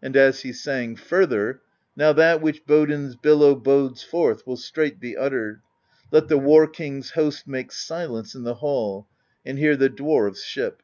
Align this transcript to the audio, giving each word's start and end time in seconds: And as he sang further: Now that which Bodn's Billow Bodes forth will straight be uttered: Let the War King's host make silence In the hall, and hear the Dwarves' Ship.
And 0.00 0.16
as 0.16 0.42
he 0.42 0.52
sang 0.52 0.94
further: 0.94 1.62
Now 1.96 2.12
that 2.12 2.40
which 2.40 2.64
Bodn's 2.64 3.16
Billow 3.16 3.56
Bodes 3.56 4.04
forth 4.04 4.46
will 4.46 4.56
straight 4.56 5.00
be 5.00 5.16
uttered: 5.16 5.62
Let 6.12 6.28
the 6.28 6.38
War 6.38 6.68
King's 6.68 7.10
host 7.10 7.48
make 7.48 7.72
silence 7.72 8.36
In 8.36 8.44
the 8.44 8.54
hall, 8.62 9.08
and 9.44 9.58
hear 9.58 9.74
the 9.76 9.90
Dwarves' 9.90 10.44
Ship. 10.44 10.80